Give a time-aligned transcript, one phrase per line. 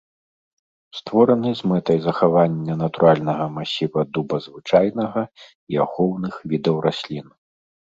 [0.99, 5.21] Створаны з мэтай захавання натуральнага масіва дуба звычайнага
[5.75, 7.27] і ахоўных відаў раслін.